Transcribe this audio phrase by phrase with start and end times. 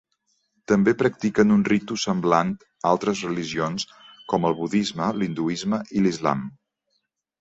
[0.69, 2.55] També practiquen un ritu semblant
[2.93, 3.85] altres religions
[4.33, 6.43] com el budisme, l'hinduisme i l'islam.